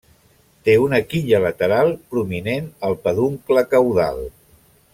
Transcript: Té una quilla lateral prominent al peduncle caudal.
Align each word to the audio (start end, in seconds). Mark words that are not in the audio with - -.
Té 0.67 0.73
una 0.85 0.99
quilla 1.11 1.41
lateral 1.43 1.93
prominent 2.13 2.73
al 2.89 2.99
peduncle 3.05 3.65
caudal. 3.75 4.27